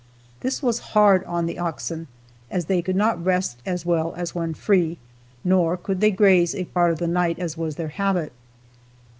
[0.39, 2.07] This was hard on the oxen,
[2.49, 4.97] as they could not rest as well as when free,
[5.43, 8.33] nor could they graze a part of the night, as was their habit.